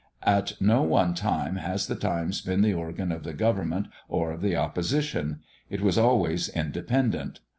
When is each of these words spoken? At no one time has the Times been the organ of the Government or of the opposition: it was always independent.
At 0.23 0.59
no 0.59 0.81
one 0.81 1.13
time 1.13 1.57
has 1.57 1.85
the 1.85 1.93
Times 1.93 2.41
been 2.41 2.61
the 2.63 2.73
organ 2.73 3.11
of 3.11 3.21
the 3.23 3.33
Government 3.35 3.85
or 4.09 4.31
of 4.31 4.41
the 4.41 4.55
opposition: 4.55 5.41
it 5.69 5.81
was 5.81 5.95
always 5.95 6.49
independent. 6.49 7.39